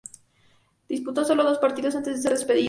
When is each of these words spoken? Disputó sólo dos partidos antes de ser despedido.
Disputó 0.89 1.23
sólo 1.23 1.43
dos 1.43 1.59
partidos 1.59 1.93
antes 1.93 2.15
de 2.15 2.21
ser 2.23 2.31
despedido. 2.31 2.59